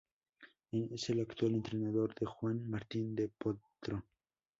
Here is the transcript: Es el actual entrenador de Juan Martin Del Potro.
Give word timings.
Es 0.71 1.11
el 1.11 1.19
actual 1.19 1.53
entrenador 1.53 2.15
de 2.15 2.25
Juan 2.25 2.67
Martin 2.67 3.13
Del 3.13 3.29
Potro. 3.37 4.03